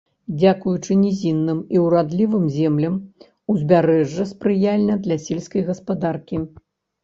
[0.37, 2.97] Дзякуючы нізінным і урадлівым землям,
[3.55, 6.35] узбярэжжа спрыяльна для сельскай гаспадаркі.